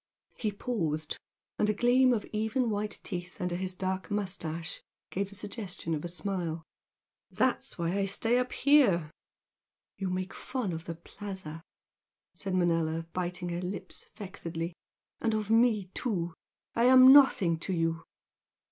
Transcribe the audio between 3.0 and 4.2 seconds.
teeth under his dark